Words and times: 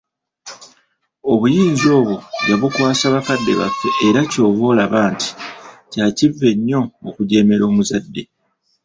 Obuyinza 1.31 1.87
obwo 1.99 2.15
yabukwasa 2.49 3.05
bakadde 3.15 3.53
baffe 3.61 3.89
era 4.07 4.21
ky'ova 4.31 4.63
olaba 4.71 4.99
nti 5.13 5.29
kya 5.91 6.05
kivve 6.17 6.49
nnyo 6.57 6.81
okujeemera 7.07 7.63
omuzadde. 7.69 8.23